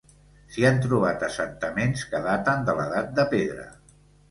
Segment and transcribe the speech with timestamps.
[0.53, 3.71] S'hi han trobat assentaments que daten de l'edat de pedra.